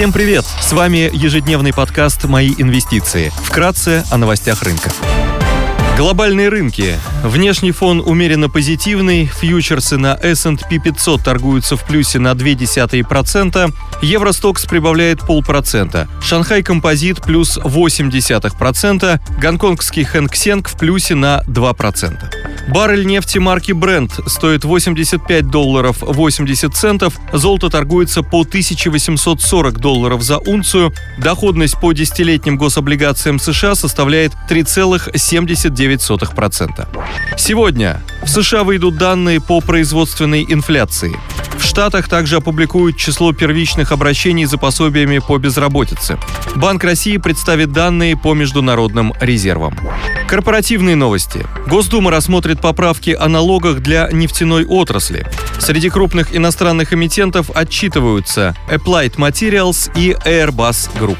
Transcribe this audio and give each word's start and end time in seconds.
Всем 0.00 0.14
привет! 0.14 0.46
С 0.46 0.72
вами 0.72 1.10
ежедневный 1.12 1.74
подкаст 1.74 2.24
«Мои 2.24 2.54
инвестиции». 2.56 3.30
Вкратце 3.44 4.02
о 4.10 4.16
новостях 4.16 4.62
рынка. 4.62 4.90
Глобальные 5.98 6.48
рынки. 6.48 6.94
Внешний 7.22 7.72
фон 7.72 8.00
умеренно 8.00 8.48
позитивный. 8.48 9.26
Фьючерсы 9.26 9.98
на 9.98 10.14
S&P 10.14 10.78
500 10.78 11.22
торгуются 11.22 11.76
в 11.76 11.84
плюсе 11.84 12.18
на 12.18 12.32
0,2%. 12.32 13.74
Евростокс 14.00 14.64
прибавляет 14.64 15.20
полпроцента. 15.20 16.08
Шанхай 16.22 16.62
Композит 16.62 17.20
плюс 17.20 17.58
0,8%. 17.58 19.20
Гонконгский 19.38 20.04
Хэнк 20.04 20.34
Сенг 20.34 20.70
в 20.70 20.78
плюсе 20.78 21.14
на 21.14 21.42
2%. 21.46 22.49
Баррель 22.68 23.06
нефти 23.06 23.38
марки 23.38 23.70
Brent 23.72 24.28
стоит 24.28 24.64
85 24.64 25.48
долларов 25.48 25.96
80 26.00 26.74
центов, 26.74 27.14
золото 27.32 27.70
торгуется 27.70 28.22
по 28.22 28.42
1840 28.42 29.78
долларов 29.78 30.22
за 30.22 30.38
унцию, 30.38 30.92
доходность 31.18 31.78
по 31.80 31.92
десятилетним 31.92 32.56
гособлигациям 32.56 33.38
США 33.38 33.74
составляет 33.74 34.32
3,79%. 34.48 36.88
Сегодня 37.36 38.00
в 38.22 38.28
США 38.28 38.64
выйдут 38.64 38.96
данные 38.96 39.38
по 39.40 39.60
производственной 39.60 40.46
инфляции. 40.48 41.14
В 41.60 41.64
Штатах 41.64 42.08
также 42.08 42.36
опубликуют 42.36 42.96
число 42.96 43.32
первичных 43.32 43.92
обращений 43.92 44.46
за 44.46 44.56
пособиями 44.56 45.18
по 45.18 45.36
безработице. 45.36 46.18
Банк 46.56 46.82
России 46.82 47.18
представит 47.18 47.70
данные 47.70 48.16
по 48.16 48.32
международным 48.32 49.12
резервам. 49.20 49.76
Корпоративные 50.26 50.96
новости. 50.96 51.46
Госдума 51.68 52.10
рассмотрит 52.10 52.60
поправки 52.60 53.10
о 53.10 53.28
налогах 53.28 53.80
для 53.80 54.08
нефтяной 54.10 54.64
отрасли. 54.64 55.26
Среди 55.58 55.90
крупных 55.90 56.34
иностранных 56.34 56.94
эмитентов 56.94 57.50
отчитываются 57.54 58.56
Applied 58.70 59.16
Materials 59.16 59.92
и 59.94 60.16
Airbus 60.24 60.90
Group. 60.98 61.18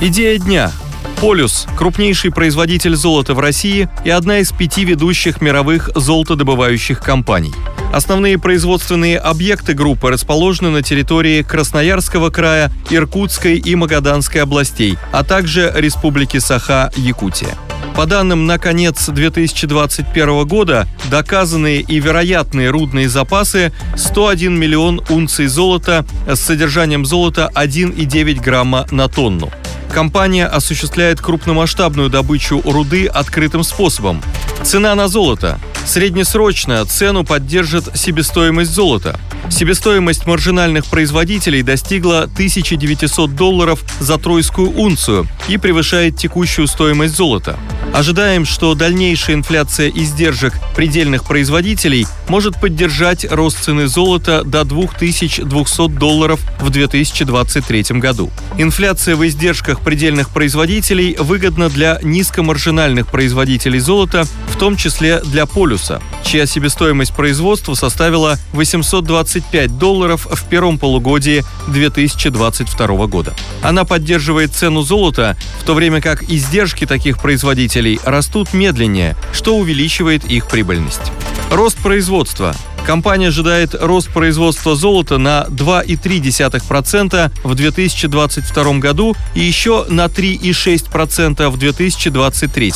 Идея 0.00 0.38
дня. 0.38 0.72
Полюс– 1.20 1.66
крупнейший 1.76 2.32
производитель 2.32 2.96
золота 2.96 3.34
в 3.34 3.38
России 3.38 3.88
и 4.04 4.10
одна 4.10 4.40
из 4.40 4.50
пяти 4.50 4.84
ведущих 4.84 5.40
мировых 5.40 5.90
золотодобывающих 5.94 7.00
компаний. 7.00 7.54
Основные 7.92 8.38
производственные 8.38 9.18
объекты 9.18 9.72
группы 9.74 10.10
расположены 10.10 10.70
на 10.70 10.82
территории 10.82 11.42
Красноярского 11.42 12.30
края, 12.30 12.70
Иркутской 12.90 13.56
и 13.56 13.74
Магаданской 13.74 14.42
областей, 14.42 14.98
а 15.12 15.24
также 15.24 15.72
Республики 15.74 16.38
Саха-Якутия. 16.38 17.56
По 17.96 18.06
данным 18.06 18.46
на 18.46 18.58
конец 18.58 19.08
2021 19.08 20.46
года, 20.46 20.86
доказанные 21.10 21.80
и 21.80 21.98
вероятные 21.98 22.70
рудные 22.70 23.08
запасы 23.08 23.72
101 23.96 24.56
миллион 24.56 25.02
унций 25.08 25.46
золота 25.46 26.06
с 26.28 26.38
содержанием 26.38 27.04
золота 27.04 27.50
1,9 27.54 28.40
грамма 28.40 28.86
на 28.92 29.08
тонну. 29.08 29.50
Компания 29.92 30.46
осуществляет 30.46 31.20
крупномасштабную 31.20 32.08
добычу 32.08 32.62
руды 32.64 33.06
открытым 33.06 33.64
способом. 33.64 34.22
Цена 34.62 34.94
на 34.94 35.08
золото. 35.08 35.58
Среднесрочно 35.88 36.84
цену 36.84 37.24
поддержит 37.24 37.96
себестоимость 37.96 38.72
золота. 38.72 39.18
Себестоимость 39.48 40.26
маржинальных 40.26 40.84
производителей 40.84 41.62
достигла 41.62 42.24
1900 42.24 43.34
долларов 43.34 43.82
за 43.98 44.18
тройскую 44.18 44.70
унцию 44.70 45.26
и 45.48 45.56
превышает 45.56 46.18
текущую 46.18 46.66
стоимость 46.66 47.16
золота. 47.16 47.58
Ожидаем, 47.94 48.44
что 48.44 48.74
дальнейшая 48.74 49.36
инфляция 49.36 49.88
издержек 49.88 50.52
предельных 50.76 51.24
производителей 51.24 52.06
может 52.28 52.60
поддержать 52.60 53.24
рост 53.30 53.64
цены 53.64 53.86
золота 53.86 54.44
до 54.44 54.64
2200 54.64 55.88
долларов 55.88 56.38
в 56.60 56.68
2023 56.68 57.98
году. 57.98 58.30
Инфляция 58.58 59.16
в 59.16 59.26
издержках 59.26 59.80
предельных 59.80 60.28
производителей 60.28 61.16
выгодна 61.18 61.70
для 61.70 61.98
низкомаржинальных 62.02 63.06
производителей 63.06 63.78
золота, 63.78 64.26
в 64.48 64.58
том 64.58 64.76
числе 64.76 65.20
для 65.20 65.46
полюса, 65.46 65.77
чья 66.24 66.46
себестоимость 66.46 67.14
производства 67.14 67.74
составила 67.74 68.38
825 68.52 69.78
долларов 69.78 70.26
в 70.30 70.44
первом 70.48 70.78
полугодии 70.78 71.44
2022 71.68 73.06
года. 73.06 73.34
Она 73.62 73.84
поддерживает 73.84 74.52
цену 74.52 74.82
золота, 74.82 75.36
в 75.60 75.64
то 75.64 75.74
время 75.74 76.00
как 76.00 76.22
издержки 76.30 76.86
таких 76.86 77.18
производителей 77.18 78.00
растут 78.04 78.52
медленнее, 78.52 79.16
что 79.32 79.56
увеличивает 79.56 80.24
их 80.24 80.48
прибыльность. 80.48 81.12
Рост 81.50 81.78
производства. 81.78 82.54
Компания 82.86 83.28
ожидает 83.28 83.74
рост 83.78 84.08
производства 84.10 84.74
золота 84.74 85.18
на 85.18 85.46
2,3% 85.50 87.30
в 87.44 87.54
2022 87.54 88.78
году 88.78 89.14
и 89.34 89.40
еще 89.40 89.84
на 89.88 90.06
3,6% 90.06 91.48
в 91.48 91.58
2023. 91.58 92.72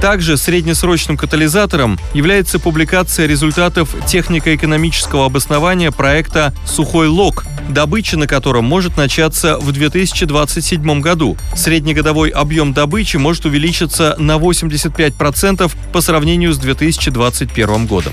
Также 0.00 0.36
среднесрочным 0.36 1.16
катализатором 1.16 1.98
является 2.12 2.58
публикация 2.58 3.26
результатов 3.26 3.94
технико-экономического 4.06 5.26
обоснования 5.26 5.92
проекта 5.92 6.52
«Сухой 6.66 7.06
лог», 7.06 7.44
добыча 7.68 8.16
на 8.18 8.26
котором 8.26 8.64
может 8.64 8.96
начаться 8.96 9.58
в 9.58 9.70
2027 9.70 11.00
году. 11.00 11.36
Среднегодовой 11.54 12.30
объем 12.30 12.72
добычи 12.72 13.16
может 13.16 13.44
увеличиться 13.44 14.16
на 14.18 14.38
85% 14.38 15.70
по 15.92 16.00
сравнению 16.00 16.52
с 16.52 16.58
2021 16.58 17.86
годом. 17.86 18.12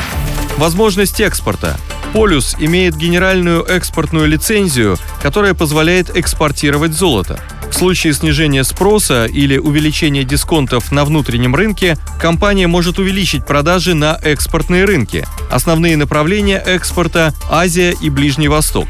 Возможность 0.59 1.21
экспорта. 1.21 1.79
Полюс 2.11 2.53
имеет 2.59 2.97
генеральную 2.97 3.63
экспортную 3.63 4.27
лицензию, 4.27 4.97
которая 5.21 5.53
позволяет 5.53 6.17
экспортировать 6.17 6.91
золото. 6.91 7.39
В 7.71 7.75
случае 7.75 8.11
снижения 8.11 8.65
спроса 8.65 9.25
или 9.25 9.57
увеличения 9.57 10.25
дисконтов 10.25 10.91
на 10.91 11.05
внутреннем 11.05 11.55
рынке, 11.55 11.97
компания 12.19 12.67
может 12.67 12.99
увеличить 12.99 13.45
продажи 13.45 13.93
на 13.93 14.19
экспортные 14.21 14.83
рынки. 14.83 15.25
Основные 15.49 15.95
направления 15.95 16.57
экспорта– 16.57 17.33
Азия 17.49 17.95
и 18.01 18.09
Ближний 18.09 18.49
Восток. 18.49 18.89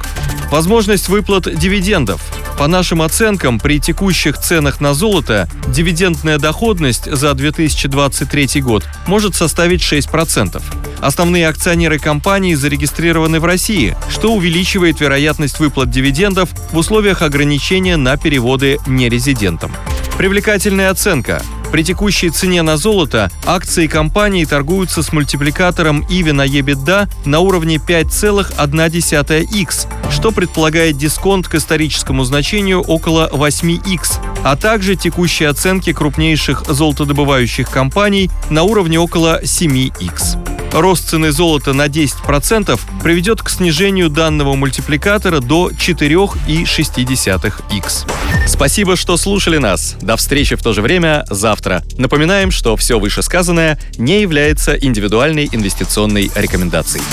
Возможность 0.50 1.08
выплат 1.08 1.56
дивидендов. 1.56 2.20
По 2.58 2.66
нашим 2.66 3.04
оценкам, 3.04 3.60
при 3.60 3.80
текущих 3.80 4.40
ценах 4.40 4.82
на 4.82 4.96
золото 4.96 5.48
дивидендная 5.68 6.40
доходность 6.40 7.06
за 7.06 7.36
2023 7.36 8.60
год 8.62 8.84
может 9.06 9.36
составить 9.36 9.82
6%. 9.82 10.60
Основные 11.02 11.48
акционеры 11.48 12.00
компании 12.00 12.56
зарегистрированы 12.56 13.40
в 13.40 13.46
России, 13.46 13.96
что 14.10 14.34
увеличивает 14.34 15.00
вероятность 15.00 15.60
выплат 15.60 15.90
дивидендов 15.90 16.50
в 16.72 16.78
условиях 16.78 17.22
ограничения 17.22 17.98
на 17.98 18.18
переводы 18.18 18.80
нерезидентам. 18.86 19.72
Привлекательная 20.18 20.90
оценка. 20.90 21.42
При 21.72 21.84
текущей 21.84 22.30
цене 22.30 22.64
на 22.64 22.78
золото 22.78 23.32
акции 23.46 23.88
компании 23.88 24.44
торгуются 24.44 25.04
с 25.04 25.14
мультипликатором 25.14 26.02
EV 26.10 26.34
на 26.34 26.48
EBITDA 26.48 27.08
на 27.26 27.40
уровне 27.40 27.76
5,1x, 27.76 29.88
что 30.12 30.32
предполагает 30.32 30.98
дисконт 30.98 31.48
к 31.48 31.56
историческому 31.56 32.24
значению 32.24 32.82
около 32.82 33.30
8x, 33.32 34.20
а 34.44 34.56
также 34.56 34.96
текущие 34.96 35.50
оценки 35.50 35.94
крупнейших 35.94 36.64
золотодобывающих 36.68 37.70
компаний 37.70 38.32
на 38.50 38.64
уровне 38.64 39.00
около 39.00 39.40
7x. 39.44 40.49
Рост 40.72 41.10
цены 41.10 41.32
золота 41.32 41.74
на 41.74 41.88
10% 41.88 42.80
приведет 43.02 43.42
к 43.42 43.50
снижению 43.50 44.10
данного 44.10 44.56
мультипликатора 44.56 45.40
до 45.40 45.72
4,6x. 45.72 48.48
Спасибо, 48.48 48.96
что 48.96 49.18
слушали 49.18 49.58
нас. 49.58 49.96
До 50.02 50.16
встречи 50.16 50.56
в 50.56 50.62
то 50.62 50.74
же 50.74 50.82
время 50.82 51.26
завтра. 51.30 51.84
Напоминаем, 51.98 52.52
что 52.52 52.78
все 52.78 53.00
вышесказанное 53.00 53.80
не 53.98 54.22
является 54.22 54.76
индивидуальной 54.76 55.50
инвестиционной 55.52 56.30
рекомендацией. 56.36 57.04